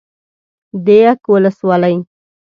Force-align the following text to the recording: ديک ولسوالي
ديک 0.85 1.21
ولسوالي 1.33 1.95